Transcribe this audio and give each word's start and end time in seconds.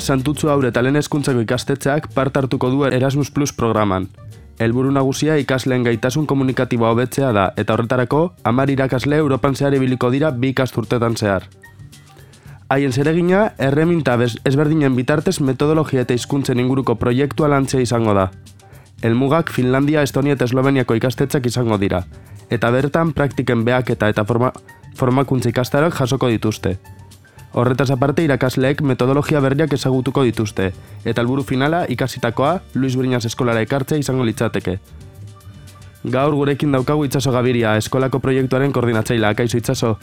Santutzu 0.00 0.48
aurre 0.48 0.70
eta 0.72 0.82
lehen 0.82 0.96
eskuntzako 0.96 1.42
ikastetzeak 1.44 2.08
part 2.14 2.36
hartuko 2.36 2.70
du 2.72 2.84
Erasmus 2.88 3.30
Plus 3.30 3.52
programan. 3.52 4.08
Helburu 4.60 4.90
nagusia 4.92 5.36
ikasleen 5.40 5.84
gaitasun 5.84 6.26
komunikatiboa 6.26 6.90
hobetzea 6.92 7.32
da, 7.32 7.46
eta 7.56 7.74
horretarako, 7.74 8.34
amar 8.44 8.70
irakasle 8.70 9.16
Europan 9.16 9.56
zehar 9.56 9.74
ibiliko 9.76 10.10
dira 10.10 10.30
bi 10.30 10.50
ikasturtetan 10.52 11.16
zehar. 11.16 11.46
Haien 12.68 12.92
zeregina, 12.92 13.52
erreminta 13.58 14.18
ezberdinen 14.44 14.96
bitartez 14.96 15.40
metodologia 15.40 16.04
eta 16.04 16.14
hizkuntzen 16.14 16.60
inguruko 16.60 16.94
proiektua 16.94 17.48
lantzea 17.48 17.80
izango 17.80 18.14
da. 18.14 18.30
Elmugak 19.02 19.50
Finlandia, 19.50 20.02
Estonia 20.02 20.36
eta 20.36 20.44
Esloveniako 20.44 20.94
ikastetzak 20.94 21.46
izango 21.46 21.78
dira, 21.78 22.04
eta 22.50 22.70
bertan 22.70 23.12
praktiken 23.12 23.64
beak 23.64 23.90
eta 23.90 24.08
eta 24.12 24.24
forma, 24.24 24.52
formakuntza 24.94 25.48
ikastarak 25.48 25.96
jasoko 25.96 26.28
dituzte. 26.28 26.76
Horretaz 27.52 27.90
aparte 27.90 28.22
irakasleek 28.22 28.80
metodologia 28.86 29.40
berriak 29.42 29.72
ezagutuko 29.74 30.22
dituzte, 30.22 30.68
eta 31.04 31.22
helburu 31.22 31.42
finala 31.42 31.82
ikasitakoa 31.90 32.60
Luis 32.74 32.94
Briñas 32.94 33.24
eskolara 33.26 33.64
ekartzea 33.66 33.98
izango 33.98 34.24
litzateke. 34.24 34.76
Gaur 36.14 36.36
gurekin 36.38 36.70
daukagu 36.72 37.04
itxaso 37.04 37.32
gabiria, 37.34 37.74
eskolako 37.76 38.20
proiektuaren 38.22 38.72
koordinatzaila, 38.72 39.34
kaizo 39.34 39.58
itxaso? 39.58 39.96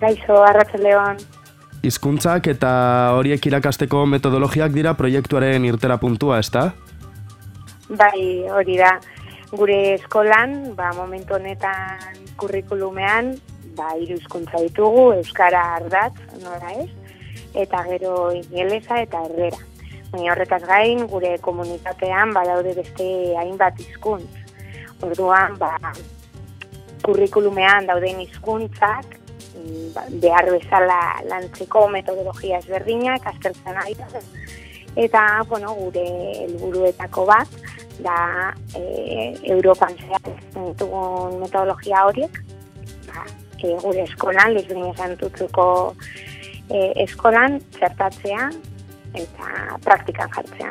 Kaizo, 0.00 0.40
arratxaleon. 0.42 1.22
Hizkuntzak 1.86 2.50
eta 2.52 2.72
horiek 3.16 3.46
irakasteko 3.46 4.02
metodologiak 4.10 4.74
dira 4.74 4.96
proiektuaren 4.98 5.64
irtera 5.64 5.96
puntua, 6.02 6.40
ezta? 6.42 6.72
Bai, 7.88 8.50
hori 8.50 8.76
da. 8.76 8.96
Gure 9.54 9.78
eskolan, 9.94 10.74
ba, 10.76 10.90
momentu 10.98 11.38
honetan 11.38 12.20
kurrikulumean, 12.36 13.32
ba, 13.80 13.94
iru 13.96 14.18
hizkuntza 14.20 14.60
ditugu, 14.66 15.06
euskara 15.16 15.62
ardatz, 15.78 16.16
nora 16.44 16.74
ez, 16.82 16.90
eta 17.64 17.82
gero 17.88 18.14
ingelesa 18.36 19.00
eta 19.06 19.24
herrera. 19.26 19.64
Baina 20.10 20.32
horretaz 20.34 20.62
gain, 20.66 21.06
gure 21.10 21.36
komunitatean 21.44 22.34
badaude 22.36 22.74
beste 22.76 23.06
hainbat 23.40 23.78
hizkuntz. 23.80 24.28
Orduan, 25.06 25.56
ba, 25.60 25.72
kurrikulumean 27.06 27.86
dauden 27.88 28.20
hizkuntzak 28.20 29.16
ba, 29.94 30.04
behar 30.22 30.50
bezala 30.52 31.00
lantzeko 31.30 31.86
metodologia 31.94 32.60
ezberdinak, 32.60 33.26
aztertzen 33.32 33.80
ari 33.80 33.96
Eta, 34.98 35.44
bueno, 35.48 35.72
gure 35.78 36.02
helburuetako 36.42 37.24
bat, 37.28 37.52
da 38.02 38.50
e, 38.74 38.82
Europan 39.54 39.94
zehar 40.00 40.24
ditugun 40.56 41.38
metodologia 41.38 42.02
horiek, 42.08 42.40
e, 43.64 43.76
gure 43.82 44.02
eskolan, 44.04 44.54
lizbrin 44.54 44.90
esan 44.90 45.16
e, 46.70 46.92
eskolan, 47.04 47.60
zertatzea 47.78 48.50
eta 49.14 49.78
praktikan 49.84 50.30
jartzea. 50.36 50.70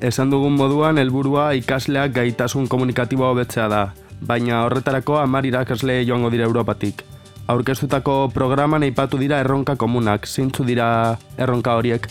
Esan 0.00 0.30
dugun 0.30 0.56
moduan, 0.56 0.98
helburua 0.98 1.52
ikasleak 1.52 2.12
gaitasun 2.12 2.68
komunikatiboa 2.68 3.32
hobetzea 3.34 3.68
da, 3.68 3.82
baina 4.20 4.64
horretarako 4.64 5.18
amar 5.18 5.44
irakasle 5.46 6.04
joango 6.04 6.30
dira 6.30 6.44
Europatik 6.44 7.04
aurkeztutako 7.46 8.28
programan 8.34 8.82
aipatu 8.82 9.18
dira 9.18 9.38
erronka 9.42 9.76
komunak, 9.78 10.26
zeintzu 10.26 10.66
dira 10.66 11.16
erronka 11.38 11.76
horiek? 11.78 12.08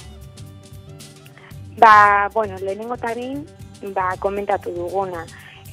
Ba, 1.80 2.30
bueno, 2.34 2.56
lehenengo 2.62 2.96
tarin, 2.97 3.44
ba, 3.94 4.13
komentatu 4.19 4.72
duguna. 4.72 5.25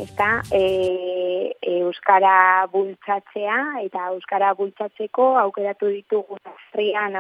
Ezta, 0.02 0.42
e, 0.50 1.54
Euskara 1.62 2.66
bultzatzea, 2.72 3.58
eta 3.84 4.08
Euskara 4.10 4.48
bultzatzeko 4.58 5.26
aukeratu 5.38 5.90
ditugun, 5.94 6.40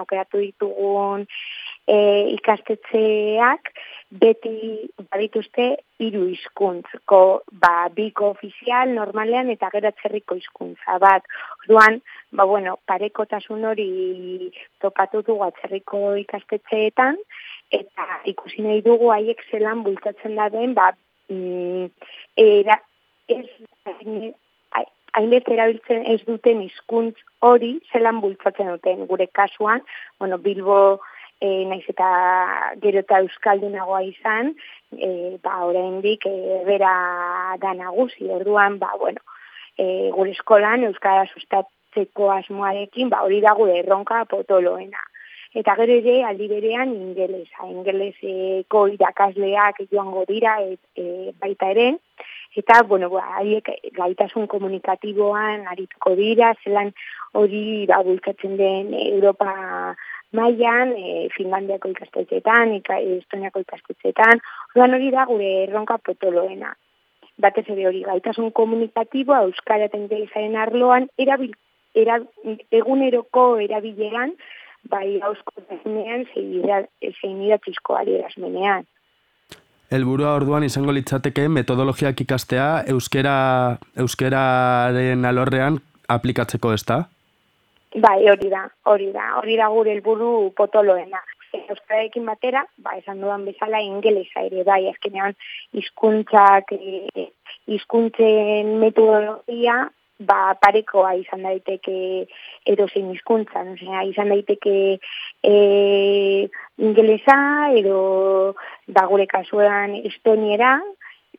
aukeratu 0.00 0.40
ditugun 0.42 1.22
e, 1.86 1.96
ikastetzeak, 2.34 3.70
beti 4.24 4.54
badituzte 5.12 5.66
hiru 6.02 6.24
hizkuntzko 6.32 7.20
ba 7.62 7.88
biko 7.94 8.32
ofizial 8.34 8.90
normalean 8.96 9.52
eta 9.54 9.70
gero 9.76 9.92
atzerriko 9.92 10.36
hizkuntza 10.40 10.98
bat. 11.04 11.22
Orduan, 11.62 12.00
ba 12.32 12.44
bueno, 12.50 12.76
parekotasun 12.90 13.64
hori 13.70 14.50
topatu 14.82 15.22
dugu 15.22 15.46
atzerriko 15.46 16.16
ikastetxeetan 16.24 17.22
eta 17.70 18.10
ikusi 18.34 18.66
nahi 18.66 18.82
dugu 18.84 19.14
haiek 19.14 19.40
zelan 19.50 19.86
bultatzen 19.86 20.36
da 20.36 20.50
den, 20.52 20.74
ba 20.74 20.90
mm, 21.32 21.90
era 22.36 22.78
ez 23.32 23.46
hainbeste 25.12 25.52
erabiltzen 25.54 26.06
ez 26.08 26.20
duten 26.26 26.62
hizkuntz 26.64 27.16
hori 27.44 27.72
zelan 27.92 28.20
bultzatzen 28.22 28.70
duten 28.72 29.06
gure 29.10 29.26
kasuan, 29.36 29.82
bueno, 30.18 30.38
Bilbo 30.38 30.78
e, 31.40 31.64
naiz 31.68 31.84
eta 31.90 32.08
gero 32.82 33.02
eta 33.02 33.20
euskaldunagoa 33.24 34.02
izan, 34.08 34.54
e, 34.96 35.36
ba, 35.44 35.58
oraindik 35.68 36.26
e, 36.30 36.62
bera 36.68 36.94
da 37.62 37.74
nagusi, 37.76 38.28
orduan, 38.38 38.78
ba, 38.82 38.92
bueno, 39.00 39.20
e, 39.76 40.10
gure 40.16 40.32
eskolan 40.36 40.88
euskara 40.88 41.26
sustatzeko 41.34 42.30
asmoarekin, 42.38 43.12
ba, 43.12 43.24
hori 43.26 43.42
da 43.44 43.56
gure 43.58 43.78
erronka 43.82 44.24
potoloena. 44.32 45.08
Eta 45.52 45.74
gero 45.76 45.92
ere, 46.00 46.14
aldi 46.24 46.46
berean, 46.48 46.94
ingelesa, 46.96 47.66
ingeleseko 47.68 48.86
irakasleak 48.94 49.82
joango 49.90 50.24
dira, 50.28 50.54
et, 50.64 50.80
e, 50.96 51.32
baita 51.42 51.68
ere, 51.74 51.88
eta, 52.56 52.78
bueno, 52.88 53.10
ba, 53.12 53.26
haiek 53.36 53.68
gaitasun 53.98 54.46
komunikatiboan 54.48 55.66
arituko 55.68 56.14
dira, 56.16 56.54
zelan 56.64 56.94
hori 57.36 57.84
ba, 57.90 58.00
bulkatzen 58.06 58.56
den 58.56 58.94
Europa 58.96 59.52
mailan, 60.32 60.94
e, 60.96 61.28
Finlandiako 61.36 61.92
ikastetxeetan, 61.92 62.72
ika, 62.78 62.96
Estoniako 63.18 63.60
ikastetxeetan, 63.66 64.40
orduan 64.72 64.96
hori 64.96 65.12
da 65.12 65.26
gure 65.28 65.52
erronka 65.66 65.98
potoloena. 66.00 66.72
Batez 67.44 67.66
ere 67.68 67.90
hori 67.90 68.02
gaitasun 68.08 68.48
komunikatiboa 68.56 69.42
euskara 69.50 69.90
eta 69.90 70.00
ingelesaren 70.00 70.56
arloan 70.56 71.10
erabil, 71.20 71.52
era, 71.92 72.22
eguneroko 72.72 73.46
erabileran 73.60 74.32
bai 74.90 75.20
hausko 75.22 75.52
zenean 75.68 76.26
zein 76.34 77.42
idatzizko 77.46 77.96
adierazmenean. 78.00 78.84
Elburua 79.92 80.34
orduan 80.38 80.64
izango 80.64 80.92
litzateke 80.96 81.48
metodologiak 81.52 82.20
ikastea 82.24 82.68
euskera 82.88 83.34
euskeraren 84.04 85.24
alorrean 85.28 85.76
aplikatzeko 86.08 86.72
ez 86.72 86.84
da? 86.88 87.02
Bai, 88.00 88.18
hori 88.30 88.48
da, 88.48 88.62
hori 88.88 89.10
da, 89.12 89.26
hori 89.36 89.58
da 89.60 89.68
gure 89.68 89.92
helburu 89.92 90.50
potoloena. 90.56 91.20
Euskararekin 91.52 92.24
batera, 92.24 92.62
ba, 92.80 92.94
esan 92.96 93.20
dudan 93.20 93.44
bezala 93.44 93.82
ingelesa 93.84 94.46
ere, 94.46 94.62
bai, 94.64 94.86
azkenean 94.88 95.36
hizkuntzak, 95.76 96.72
e, 96.72 97.26
hizkuntzen 97.68 98.78
metodologia, 98.80 99.76
ba, 100.18 100.54
parekoa 100.60 101.14
izan 101.20 101.42
daiteke 101.46 102.26
edo 102.66 102.86
zein 102.88 103.10
hizkuntza, 103.12 103.64
no 103.64 104.02
izan 104.08 104.32
daiteke 104.32 104.98
e, 105.42 105.54
ingelesa 106.78 107.38
edo 107.78 108.54
ba, 108.86 109.06
gure 109.10 109.26
kasuan 109.26 109.96
estoniera, 110.02 110.76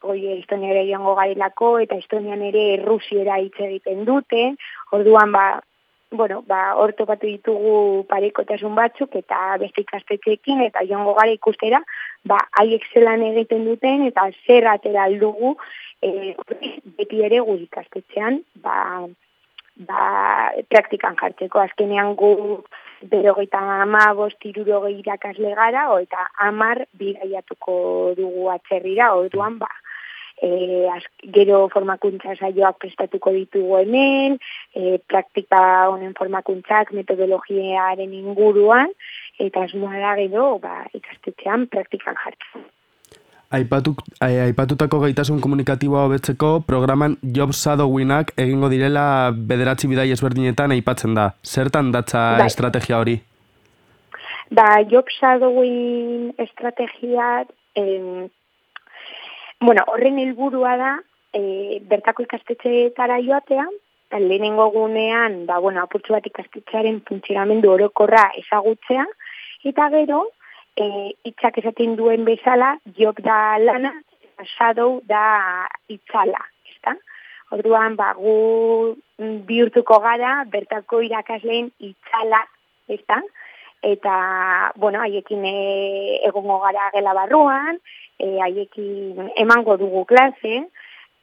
oi, 0.04 0.20
estoniera 0.40 0.84
joango 0.84 1.16
garilako, 1.16 1.78
eta 1.86 1.96
estonian 1.96 2.42
ere 2.42 2.66
rusiera 2.84 3.40
hitz 3.40 3.56
egiten 3.60 4.04
dute, 4.10 4.50
orduan 4.92 5.32
ba, 5.32 5.46
bueno, 6.14 6.44
ba, 6.48 6.76
hor 6.78 6.94
topatu 6.94 7.28
ditugu 7.28 8.06
parekotasun 8.10 8.76
batzuk 8.78 9.16
eta 9.18 9.58
beste 9.62 9.82
ikastetxeekin 9.82 10.62
eta 10.68 10.86
joango 10.90 11.16
gara 11.18 11.34
ikustera, 11.34 11.82
ba, 12.30 12.38
haiek 12.62 12.86
zelan 12.94 13.26
egiten 13.32 13.66
duten 13.66 14.06
eta 14.10 14.28
zer 14.46 14.70
atera 14.70 15.08
aldugu 15.10 15.56
e, 16.02 16.36
beti 17.00 17.24
ere 17.26 17.42
gu 17.48 17.58
ikastetxean, 17.66 18.40
ba, 18.66 18.78
ba, 19.90 20.04
praktikan 20.70 21.18
jartzeko. 21.20 21.64
Azkenean 21.66 22.14
gu 22.20 22.34
berogeita 23.10 23.60
ama 23.82 24.06
bostiruro 24.16 24.86
irakasle 24.88 25.56
gara, 25.58 25.90
o 25.92 25.98
eta 26.04 26.30
amar 26.46 26.86
bidaiatuko 27.00 28.14
dugu 28.20 28.50
atzerrira, 28.54 29.14
orduan 29.18 29.58
ba, 29.60 29.72
e, 30.42 30.90
gero 31.36 31.68
formakuntza 31.74 32.36
saioak 32.36 32.80
prestatuko 32.82 33.34
ditugu 33.36 33.78
hemen, 33.82 34.38
e, 34.76 35.00
praktika 35.08 35.90
honen 35.90 36.14
formakuntzak 36.18 36.94
metodologiaren 36.94 38.14
inguruan, 38.14 38.94
eta 39.40 39.66
asmoa 39.68 40.00
da 40.00 40.16
gero 40.22 40.58
ba, 40.64 40.84
ikastetxean 40.94 41.68
praktikan 41.72 42.18
jartzen. 42.24 42.66
Aipatu, 43.54 43.92
aipatutako 44.26 45.04
gaitasun 45.04 45.38
komunikatiboa 45.42 46.08
hobetzeko 46.08 46.64
programan 46.66 47.20
Job 47.36 47.52
Shadowingak 47.54 48.32
egingo 48.42 48.70
direla 48.72 49.30
bederatzi 49.30 49.90
bidai 49.92 50.08
ezberdinetan 50.16 50.74
aipatzen 50.74 51.14
da. 51.14 51.28
Zertan 51.46 51.92
datza 51.94 52.24
bai. 52.40 52.48
estrategia 52.50 52.98
hori? 52.98 53.20
Ba, 54.50 54.82
Job 54.90 55.06
Shadowing 55.20 56.34
estrategia 56.42 57.46
em, 57.78 58.26
Bueno, 59.64 59.84
horren 59.88 60.20
helburua 60.20 60.76
da, 60.78 60.92
e, 61.32 61.80
bertako 61.88 62.26
ikastetxeetara 62.26 63.22
joatea, 63.24 63.64
lehenengo 64.20 64.66
gunean, 64.74 65.46
ba, 65.48 65.58
bueno, 65.64 65.82
apurtzu 65.82 66.14
bat 66.14 66.26
ikastetxearen 66.28 67.00
funtzionamendu 67.08 67.72
orokorra 67.72 68.26
ezagutzea, 68.42 69.06
Eta 69.64 69.88
gero, 69.94 70.26
e, 70.76 70.86
itzak 71.30 71.58
esaten 71.62 71.96
duen 71.96 72.26
bezala, 72.28 72.74
job 72.98 73.20
da 73.24 73.58
lana, 73.58 73.94
shadow 74.44 74.98
da 75.08 75.24
itzala, 75.88 76.42
ezta? 76.68 76.98
Orduan, 77.56 77.96
ba, 77.96 78.10
gu 78.18 78.34
bihurtuko 79.48 80.02
gara, 80.04 80.42
bertako 80.52 81.00
irakasleen 81.08 81.72
itzala, 81.80 82.44
ezta? 82.92 83.22
Eta, 83.84 84.18
bueno, 84.76 85.00
haiekin 85.04 85.48
e, 85.48 85.56
egongo 86.28 86.60
gara 86.66 86.90
gela 86.92 87.16
barruan, 87.16 87.80
e, 88.20 88.38
haiekin 88.40 89.30
emango 89.44 89.78
dugu 89.78 90.06
klase, 90.06 90.64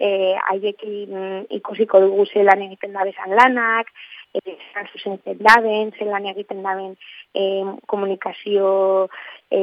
e, 0.01 0.09
haiekin 0.49 1.47
ikusiko 1.61 2.01
dugu 2.07 2.27
zelan 2.33 2.63
egiten 2.67 2.93
da 2.97 3.05
bezan 3.09 3.35
lanak, 3.37 3.93
e, 4.35 4.57
zuzentzen 4.93 5.41
daben, 5.41 5.93
zelan 5.99 6.29
egiten 6.33 6.63
daben 6.63 6.95
e, 7.35 7.65
komunikazio, 7.87 9.09
e, 9.51 9.61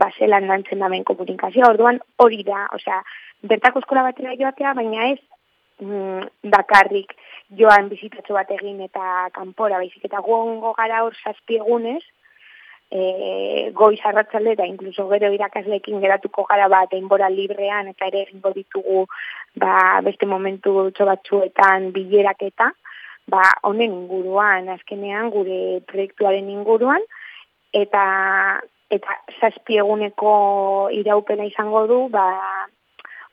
ba, 0.00 0.10
zelan 0.18 0.48
dantzen 0.48 0.80
daben 0.84 1.04
komunikazio, 1.04 1.66
orduan 1.68 2.00
hori 2.16 2.42
da, 2.46 2.66
osea, 2.76 3.02
bertako 3.42 3.82
eskola 3.84 4.06
batera 4.08 4.36
joatea, 4.38 4.74
baina 4.78 5.10
ez 5.10 5.20
mm, 5.82 6.30
dakarrik 6.54 7.14
joan 7.58 7.88
bizitatxo 7.90 8.36
bat 8.36 8.50
egin 8.56 8.80
eta 8.86 9.28
kanpora, 9.36 9.80
baizik 9.82 10.04
eta 10.08 10.22
gongo 10.24 10.74
gara 10.78 11.04
hor 11.04 11.16
zazpiegunez, 11.24 12.02
e, 12.90 13.70
goiz 13.72 14.00
arratzalde 14.04 14.56
eta 14.56 14.66
inkluso 14.66 15.06
gero 15.12 15.30
irakaslekin 15.32 16.00
geratuko 16.02 16.44
gara 16.48 16.68
bat 16.68 16.90
denbora 16.90 17.30
librean 17.30 17.88
eta 17.92 18.10
ere 18.10 18.24
egingo 18.26 18.52
ditugu 18.56 19.06
ba, 19.56 20.00
beste 20.02 20.26
momentu 20.26 20.90
batzuetan 20.98 21.92
bilerak 21.92 22.42
eta 22.50 22.72
ba, 23.30 23.44
honen 23.62 23.94
inguruan, 24.02 24.68
azkenean 24.74 25.30
gure 25.30 25.80
proiektuaren 25.86 26.50
inguruan 26.50 27.02
eta 27.72 28.04
eta 28.90 29.14
zazpieguneko 29.38 30.32
iraupena 30.90 31.46
izango 31.46 31.84
du, 31.86 31.98
ba, 32.10 32.26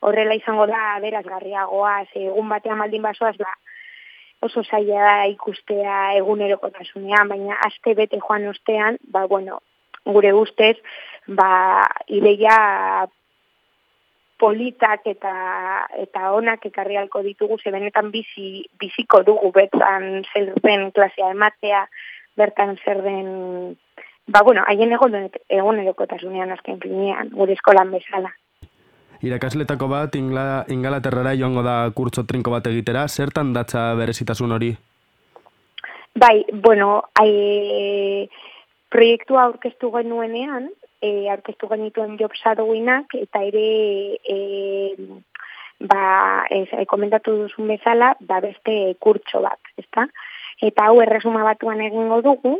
horrela 0.06 0.36
izango 0.38 0.68
da 0.69 1.00
berazgarriagoa, 1.01 1.95
egun 2.13 2.51
batean 2.51 2.77
maldin 2.77 3.01
basoaz, 3.01 3.33
ba, 3.42 3.56
oso 4.41 4.63
zaila 4.63 5.01
da 5.01 5.25
ikustea 5.31 5.97
egunerokotasunean, 6.19 7.29
baina 7.29 7.57
aste 7.67 7.93
bete 7.97 8.19
joan 8.21 8.47
ostean, 8.47 8.97
ba, 9.11 9.25
bueno, 9.27 9.61
gure 10.05 10.33
ustez, 10.33 10.77
ba, 11.27 11.87
ideia 12.07 13.07
politak 14.37 15.07
eta 15.09 15.33
eta 15.97 16.31
onak 16.37 16.65
ekarri 16.69 16.97
alko 16.97 17.23
ditugu, 17.25 17.57
ze 17.57 17.73
benetan 17.73 18.11
bizi, 18.11 18.65
biziko 18.79 19.23
dugu 19.25 19.51
betan 19.51 20.23
zer 20.31 20.53
den 20.63 20.91
klasea 20.91 21.31
ematea, 21.33 21.87
bertan 22.37 22.77
zer 22.85 23.01
den, 23.01 23.77
ba, 24.27 24.43
bueno, 24.45 24.63
haien 24.67 24.93
egunerokotasunean 24.93 26.53
azken 26.53 26.79
finean, 26.83 27.33
gure 27.33 27.57
eskolan 27.57 27.91
bezala. 27.91 28.35
Irakasletako 29.25 29.87
bat 29.89 30.15
ingla, 30.15 30.65
ingalaterrara 30.69 31.33
joango 31.37 31.63
da 31.65 31.77
kurtso 31.95 32.23
trinko 32.29 32.51
bat 32.53 32.67
egitera, 32.69 33.07
zertan 33.07 33.53
datza 33.53 33.93
berezitasun 33.97 34.53
hori? 34.53 34.75
Bai, 36.17 36.45
bueno, 36.51 37.03
ai, 37.19 38.29
proiektua 38.93 39.47
aurkeztu 39.47 39.91
genuenean, 39.93 40.69
e, 41.01 41.29
aurkeztu 41.33 41.69
genituen 41.71 42.17
jobsadoinak, 42.21 43.13
eta 43.21 43.41
ere, 43.45 43.67
e, 44.21 44.37
ba, 45.79 46.45
ez, 46.53 46.67
e, 46.73 46.85
komentatu 46.89 47.35
duzun 47.43 47.69
bezala, 47.73 48.15
da 48.19 48.39
beste 48.41 48.95
kurtso 49.03 49.41
bat, 49.45 49.73
ezta? 49.77 50.07
Eta 50.61 50.87
hau 50.89 51.01
erresuma 51.03 51.43
batuan 51.45 51.81
egingo 51.85 52.21
dugu, 52.25 52.57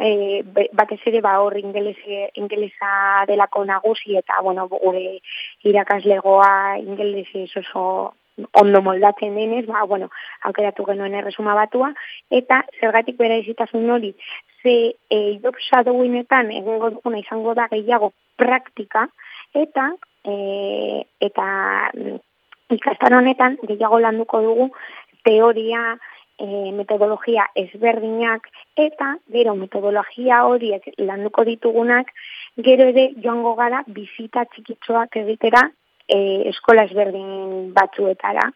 e, 0.00 0.42
batez 0.72 1.00
ere 1.06 1.20
ba 1.20 1.38
hor 1.40 1.58
ingelese 1.58 2.30
ingelesa 2.34 3.24
delako 3.28 3.64
nagusi 3.64 4.16
eta 4.16 4.40
bueno 4.42 4.68
gure 4.68 5.20
irakaslegoa 5.64 6.78
ingelese 6.78 7.46
oso 7.56 8.14
ondo 8.52 8.80
moldatzen 8.82 9.34
denez, 9.34 9.66
ba, 9.66 9.82
bueno, 9.84 10.10
aukeratu 10.42 10.84
genuen 10.86 11.14
erresuma 11.14 11.54
batua, 11.54 11.92
eta 12.30 12.62
zergatik 12.80 13.18
bera 13.18 13.36
izitasun 13.36 13.90
hori, 13.90 14.14
ze 14.62 14.94
e, 15.10 15.18
job 15.42 15.58
shadowinetan 15.68 16.50
egingo 16.50 16.90
duguna 16.96 17.20
izango 17.20 17.54
da 17.54 17.68
gehiago 17.68 18.12
praktika, 18.40 19.06
eta 19.54 19.90
e, 20.24 21.04
eta 21.20 21.46
mm, 21.94 22.16
ikastan 22.76 23.18
honetan 23.18 23.58
gehiago 23.66 24.00
landuko 24.00 24.42
dugu 24.46 24.70
teoria, 25.24 25.98
e, 26.40 26.72
metodologia 26.72 27.46
ezberdinak 27.62 28.48
eta 28.76 29.14
gero 29.34 29.54
metodologia 29.58 30.44
horiek 30.48 30.88
landuko 30.98 31.44
ditugunak 31.48 32.12
gero 32.68 32.88
ere 32.92 33.10
joango 33.24 33.54
gara 33.58 33.82
bizita 33.86 34.46
txikitzoak 34.54 35.20
egitera 35.22 35.66
e, 36.08 36.18
eskola 36.50 36.86
ezberdin 36.88 37.70
batzuetara. 37.76 38.48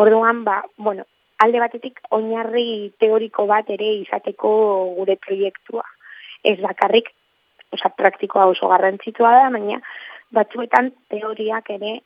Orduan, 0.00 0.42
ba, 0.46 0.62
bueno, 0.76 1.04
alde 1.44 1.60
batetik 1.62 2.00
oinarri 2.16 2.94
teoriko 2.98 3.46
bat 3.50 3.68
ere 3.70 3.92
izateko 4.00 4.54
gure 4.96 5.18
proiektua. 5.26 5.84
Ez 6.44 6.58
bakarrik, 6.62 7.10
oza, 7.74 7.90
praktikoa 7.98 8.48
oso 8.52 8.70
garrantzitsua 8.72 9.30
da, 9.36 9.46
baina 9.54 9.80
batzuetan 10.34 10.90
teoriak 11.12 11.70
ere 11.76 11.98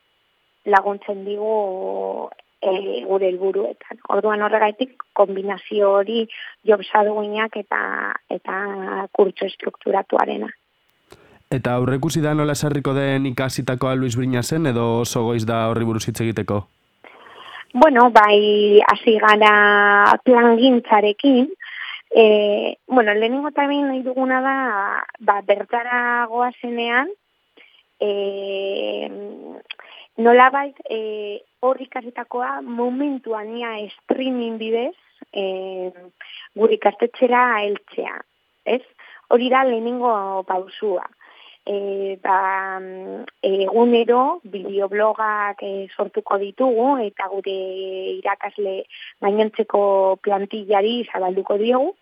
laguntzen 0.69 1.25
digu 1.25 2.29
e, 2.61 3.03
gure 3.07 3.29
helburuetan. 3.29 3.99
Orduan 4.15 4.41
horregaitik 4.45 4.95
kombinazio 5.13 5.91
hori 5.99 6.25
jobsaduinak 6.67 7.57
eta 7.63 7.81
eta 8.29 8.57
kurtso 9.11 9.45
estrukturatuarena. 9.45 10.49
Eta 11.49 11.75
aurrekusi 11.79 12.21
da 12.21 12.35
nola 12.37 12.53
sarriko 12.55 12.93
den 12.93 13.25
ikasitakoa 13.31 13.95
Luis 13.95 14.15
Brinasen 14.17 14.69
edo 14.69 14.99
oso 15.01 15.23
goiz 15.25 15.45
da 15.49 15.67
horri 15.69 15.87
buruz 15.87 16.05
hitz 16.07 16.19
egiteko? 16.21 16.67
Bueno, 17.73 18.09
bai 18.09 18.81
hasi 18.91 19.17
gara 19.21 20.17
plangintzarekin, 20.25 21.49
E, 22.11 22.77
bueno, 22.87 23.13
lehenengo 23.13 23.51
tamen 23.51 23.87
nahi 23.87 24.01
duguna 24.01 24.41
da, 24.41 24.55
ba, 25.19 25.41
bertara 25.45 26.25
goazenean, 26.25 27.11
e, 27.99 28.09
nola 30.19 30.49
bait, 30.51 30.75
e, 30.89 31.41
horri 31.63 31.87
kasetakoa 31.87 32.61
momentuan 32.61 33.55
ia 33.57 33.71
streaming 33.95 34.57
bidez 34.59 34.95
e, 35.33 35.43
guri 36.55 36.77
kastetxera 36.77 37.63
eltzea, 37.67 38.17
ez? 38.65 38.83
Hori 39.29 39.49
da 39.53 39.63
lehenengo 39.63 40.43
pausua. 40.47 41.05
E, 41.69 42.17
ba, 42.23 42.79
egunero 43.45 44.41
bideoblogak 44.43 45.63
e, 45.63 45.71
sortuko 45.95 46.39
ditugu 46.41 46.89
eta 47.05 47.29
gure 47.31 47.55
irakasle 48.17 48.75
gainontzeko 49.21 49.81
plantillari 50.25 51.03
zabalduko 51.11 51.59
diogu. 51.61 51.93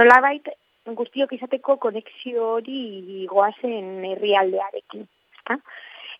Nola 0.00 0.18
bait, 0.24 0.48
guztiok 0.86 1.36
izateko 1.36 1.76
konexio 1.76 2.54
hori 2.56 3.26
goazen 3.30 4.04
herrialdearekin. 4.08 5.06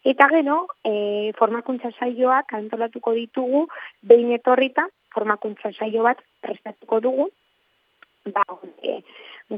Eta 0.05 0.27
gero, 0.29 0.67
e, 0.83 1.31
formakuntza 1.39 1.93
saioak 1.95 2.55
antolatuko 2.59 3.13
ditugu, 3.15 3.69
behin 4.03 4.33
etorrita, 4.35 4.89
formakuntza 5.15 5.71
saio 5.73 6.03
bat 6.03 6.19
prestatuko 6.43 6.99
dugu, 7.05 7.29
ba, 8.35 8.43
gure, 8.51 8.97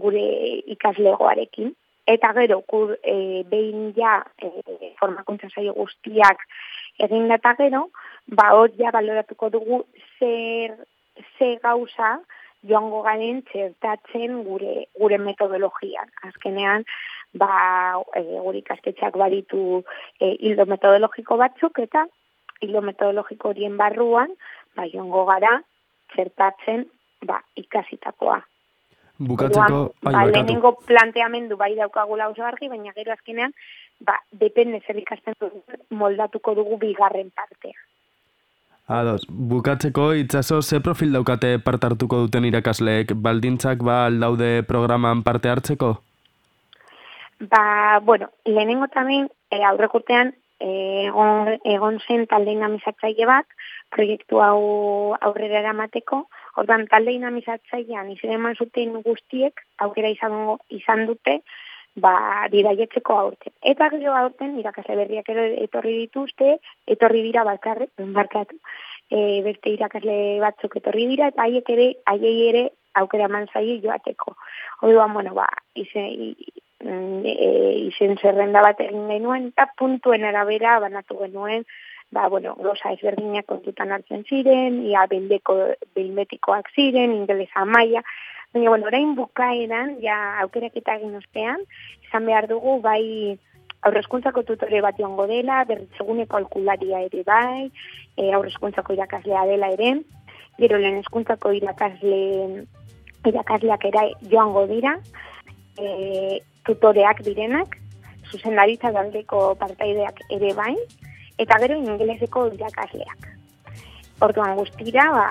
gure 0.04 0.26
ikaslegoarekin. 0.76 1.72
Eta 2.04 2.34
gero, 2.36 2.60
kur, 2.68 2.92
e, 3.00 3.42
behin 3.48 3.94
ja 3.96 4.18
e, 4.36 4.50
formakuntza 5.00 5.48
saio 5.48 5.72
guztiak 5.72 6.44
egin 7.00 7.30
data 7.32 7.54
gero, 7.56 7.86
ba, 8.28 8.52
hor 8.52 8.76
ja 8.76 8.92
baloratuko 8.92 9.48
dugu 9.54 9.80
zer, 10.18 10.76
zer 11.38 11.56
gauza, 11.64 12.18
joango 12.68 13.00
garen 13.04 13.42
txertatzen 13.48 14.42
gure, 14.44 14.86
gure 15.00 15.18
metodologian. 15.20 16.12
Azkenean, 16.28 16.84
ba, 17.34 17.94
e, 18.16 18.22
guri 18.40 18.62
kastetxak 18.62 19.16
baditu 19.18 19.82
e, 20.20 20.34
hildo 20.40 20.66
metodologiko 20.70 21.38
batzuk, 21.40 21.78
eta 21.82 22.06
hildo 22.62 22.82
metodologiko 22.82 23.52
horien 23.52 23.76
barruan, 23.76 24.34
ba, 24.76 24.86
joango 24.90 25.24
gara, 25.28 25.58
zertatzen, 26.16 26.86
ba, 27.26 27.40
ikasitakoa. 27.60 28.40
Bukatzeko, 29.18 29.80
Oduan, 29.80 29.90
ba, 30.02 30.26
lehenengo 30.26 30.74
planteamendu 30.86 31.56
bai 31.56 31.74
daukagula 31.78 32.28
oso 32.32 32.42
argi, 32.46 32.68
baina 32.68 32.94
gero 32.96 33.14
azkenean, 33.14 33.54
ba, 34.00 34.18
depende 34.32 34.82
zer 34.86 34.98
ikasten 34.98 35.36
moldatuko 35.90 36.54
dugu 36.58 36.78
bigarren 36.82 37.30
partea. 37.30 37.78
Ados, 38.86 39.22
bukatzeko 39.28 40.10
itzazo 40.12 40.60
ze 40.60 40.80
profil 40.80 41.12
daukate 41.12 41.58
parte 41.58 41.86
hartuko 41.86 42.18
duten 42.26 42.44
irakasleek, 42.44 43.14
baldintzak 43.16 43.80
ba 43.80 44.04
aldaude 44.06 44.62
programan 44.68 45.22
parte 45.22 45.48
hartzeko? 45.48 45.94
Ba, 47.50 48.00
bueno, 48.02 48.30
lehenengo 48.44 48.88
tamen, 48.88 49.28
e, 49.50 49.62
aurrekurtean, 49.64 50.34
e, 50.60 51.06
egon, 51.08 51.58
egon 51.64 51.98
zen 52.06 52.26
talde 52.30 52.54
inamizatzaile 52.54 53.26
bat, 53.28 53.46
proiektu 53.94 54.40
hau 54.40 54.60
aurrera 55.28 55.60
eramateko, 55.60 56.22
ordan 56.62 56.86
talde 56.92 57.12
inamizatzailean 57.12 58.10
izan 58.14 58.36
eman 58.38 58.56
zuten 58.56 58.96
guztiek, 59.04 59.60
aukera 59.86 60.12
izan, 60.14 60.38
izan 60.78 61.04
dute, 61.10 61.40
ba, 62.06 62.14
bidaietzeko 62.54 63.18
aurten. 63.18 63.52
Eta 63.74 63.90
gero 63.92 64.16
aurten, 64.20 64.56
irakasle 64.62 64.96
berriak 65.02 65.28
ere 65.34 65.46
etorri 65.66 65.98
dituzte, 66.06 66.56
etorri 66.96 67.22
dira 67.28 67.44
balkarre, 67.50 67.90
barkatu, 68.16 68.58
e, 69.10 69.42
beste 69.44 69.74
irakasle 69.74 70.18
batzuk 70.46 70.80
etorri 70.80 71.10
dira, 71.12 71.28
eta 71.34 71.44
haiek 71.44 71.70
ere, 71.76 71.92
haiei 72.14 72.36
ere, 72.48 72.66
aukera 72.94 73.28
manzai 73.28 73.80
joateko. 73.82 74.36
Oduan, 74.86 75.12
bueno, 75.12 75.34
ba, 75.34 75.48
izen, 75.74 76.34
e, 76.84 77.48
izen 77.88 78.18
zerrenda 78.20 78.62
bat 78.64 78.80
egin 78.84 79.08
genuen, 79.08 79.50
eta 79.52 79.68
puntuen 79.78 80.24
arabera 80.28 80.78
banatu 80.84 81.18
genuen, 81.22 81.64
ba, 82.14 82.28
bueno, 82.28 82.54
goza 82.60 82.92
ezberdinak 82.94 83.46
kontutan 83.50 83.92
hartzen 83.92 84.22
ziren, 84.28 84.82
ia 84.86 85.06
bildeko, 85.10 85.56
bilmetikoak 85.96 86.70
ziren, 86.74 87.16
ingelesa 87.16 87.64
maia, 87.64 88.04
baina, 88.52 88.70
bueno, 88.70 88.86
orain 88.86 89.16
bukaeran, 89.18 89.96
ja, 90.02 90.18
aukerak 90.44 90.76
eta 90.78 90.94
egin 91.00 91.16
ostean, 91.18 91.64
izan 92.06 92.30
behar 92.30 92.48
dugu, 92.48 92.78
bai, 92.84 93.02
aurrezkuntzako 93.84 94.44
tutore 94.48 94.80
bat 94.84 94.96
joango 94.98 95.26
dela, 95.28 95.64
berritzeguneko 95.68 96.38
alkularia 96.38 97.02
ere 97.08 97.24
bai, 97.26 97.68
e, 98.16 98.30
aurrezkuntzako 98.32 98.96
irakaslea 98.96 99.44
dela 99.50 99.72
ere, 99.74 99.96
gero 100.60 100.78
lehen 100.78 101.02
eskuntzako 101.02 101.52
irakasle, 101.58 102.22
irakasleak 103.26 103.84
era 103.90 104.06
joango 104.30 104.66
dira, 104.70 104.96
e, 105.76 106.40
tutoreak 106.66 107.22
direnak, 107.26 107.76
zuzendaritza 108.30 108.90
daldeko 108.94 109.54
partaideak 109.60 110.20
ere 110.36 110.52
bai, 110.56 110.74
eta 111.38 111.58
gero 111.62 111.78
ingeleseko 111.78 112.48
irakasleak. 112.54 113.30
Orduan 114.22 114.54
guztira, 114.56 115.08
ba, 115.10 115.26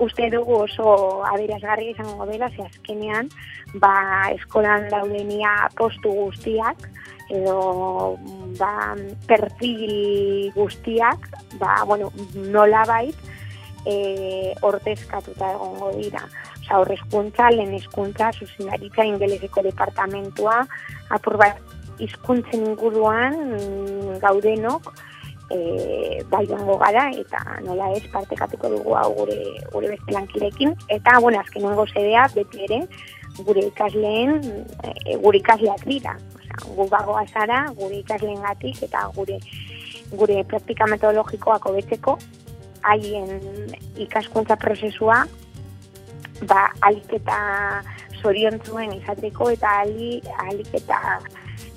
uste 0.00 0.30
dugu 0.32 0.62
oso 0.64 0.94
aberazgarri 1.28 1.90
izango 1.92 2.26
dela, 2.26 2.48
ze 2.56 2.64
azkenean, 2.64 3.28
ba, 3.82 3.92
eskolan 4.32 4.88
daudenia 4.88 5.52
postu 5.76 6.14
guztiak, 6.16 6.88
edo 7.28 8.16
ba, 8.58 8.96
perfil 9.28 10.50
guztiak, 10.56 11.28
ba, 11.60 11.82
bueno, 11.84 12.08
nola 12.34 12.86
bait, 12.88 13.28
e, 13.84 14.54
ortezkatuta 14.62 15.52
egongo 15.54 15.92
dira. 16.00 16.24
Osa, 16.68 16.80
horrezkuntza, 16.80 17.48
lehen 17.50 17.72
eskuntza, 17.74 18.30
zuzenaritza, 18.32 19.04
ingeleseko 19.04 19.62
departamentua, 19.64 20.66
apur 21.08 21.38
bat, 21.40 21.56
izkuntzen 21.98 22.66
inguruan 22.68 23.38
mm, 23.56 24.18
gaudenok, 24.20 24.90
e, 25.50 26.20
bai 26.28 26.44
gara, 26.46 27.08
eta 27.16 27.40
nola 27.64 27.88
ez 27.96 28.04
partekatuko 28.12 28.68
dugu 28.68 28.94
hau 28.94 29.14
gure, 29.14 29.38
gure 29.72 29.88
beste 29.88 30.12
lankirekin. 30.12 30.74
Eta, 30.88 31.18
bueno, 31.20 31.40
azkenengo 31.40 31.86
zedea, 31.86 32.28
beti 32.34 32.64
ere, 32.68 32.82
gure 33.38 33.64
ikasleen, 33.64 34.36
e, 34.84 35.16
gure 35.16 35.38
ikasleak 35.38 35.86
dira. 35.86 36.18
Osa, 36.36 36.74
gu 36.74 36.88
bagoa 36.88 37.24
zara, 37.32 37.64
gure 37.80 37.96
ikasleen 38.04 38.42
gatik, 38.44 38.82
eta 38.82 39.08
gure 39.16 39.40
gure 40.12 40.44
praktika 40.44 40.86
metodologikoak 40.88 41.66
hobetzeko 41.68 42.18
haien 42.88 43.40
ikaskuntza 44.00 44.56
prozesua 44.56 45.26
ba, 46.46 46.68
alik 46.80 47.12
eta 47.18 47.38
zoriontzuen 48.22 48.92
izateko 48.98 49.50
eta 49.50 49.80
alik 49.82 50.74
eta 50.74 50.98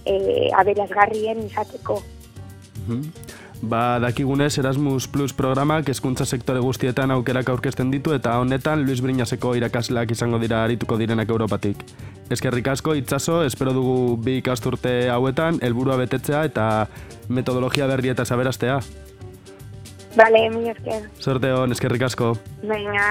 e, 0.06 0.50
aberazgarrien 0.58 1.46
izateko. 1.46 2.02
Mhm. 2.88 3.32
Ba, 3.62 4.00
dakigunez 4.02 4.58
Erasmus 4.58 5.06
Plus 5.08 5.34
programak 5.38 5.90
hezkuntza 5.90 6.26
sektore 6.26 6.60
guztietan 6.66 7.12
aukerak 7.14 7.50
aurkezten 7.54 7.92
ditu 7.94 8.16
eta 8.16 8.40
honetan 8.42 8.82
Luis 8.88 9.04
Briñaseko 9.06 9.54
irakasleak 9.56 10.12
izango 10.12 10.40
dira 10.42 10.64
arituko 10.64 10.98
direnak 10.98 11.30
Europatik. 11.30 11.84
Eskerrik 12.32 12.72
asko 12.74 12.96
itzaso, 12.98 13.44
espero 13.46 13.74
dugu 13.76 14.18
bi 14.18 14.40
ikasturte 14.40 15.12
hauetan 15.14 15.60
helburua 15.62 16.00
betetzea 16.02 16.42
eta 16.50 16.88
metodologia 17.30 17.86
berri 17.92 18.10
eta 18.10 18.26
saberastea. 18.26 18.80
Vale, 20.18 20.50
mi 20.50 20.70
esker. 20.70 21.06
Sorte 21.20 21.54
hon, 21.54 21.72
eskerrik 21.72 22.02
asko. 22.10 22.34
Venga, 22.64 23.06